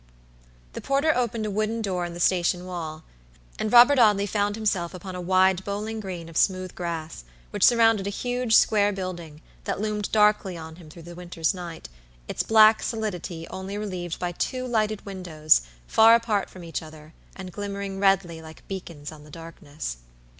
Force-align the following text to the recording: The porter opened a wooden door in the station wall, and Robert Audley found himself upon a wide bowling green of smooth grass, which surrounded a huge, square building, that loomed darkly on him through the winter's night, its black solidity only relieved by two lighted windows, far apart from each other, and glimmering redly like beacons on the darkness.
The 0.73 0.81
porter 0.81 1.15
opened 1.15 1.45
a 1.45 1.51
wooden 1.51 1.79
door 1.83 2.05
in 2.05 2.15
the 2.15 2.19
station 2.19 2.65
wall, 2.65 3.03
and 3.59 3.71
Robert 3.71 3.99
Audley 3.99 4.25
found 4.25 4.55
himself 4.55 4.95
upon 4.95 5.13
a 5.13 5.21
wide 5.21 5.63
bowling 5.63 5.99
green 5.99 6.27
of 6.27 6.37
smooth 6.37 6.73
grass, 6.73 7.23
which 7.51 7.63
surrounded 7.63 8.07
a 8.07 8.09
huge, 8.09 8.55
square 8.55 8.91
building, 8.91 9.41
that 9.65 9.79
loomed 9.79 10.11
darkly 10.11 10.57
on 10.57 10.77
him 10.77 10.89
through 10.89 11.03
the 11.03 11.13
winter's 11.13 11.53
night, 11.53 11.87
its 12.27 12.41
black 12.41 12.81
solidity 12.81 13.47
only 13.49 13.77
relieved 13.77 14.17
by 14.17 14.31
two 14.31 14.65
lighted 14.67 15.05
windows, 15.05 15.61
far 15.85 16.15
apart 16.15 16.49
from 16.49 16.63
each 16.63 16.81
other, 16.81 17.13
and 17.35 17.53
glimmering 17.53 17.99
redly 17.99 18.41
like 18.41 18.67
beacons 18.67 19.11
on 19.11 19.23
the 19.23 19.29
darkness. 19.29 19.97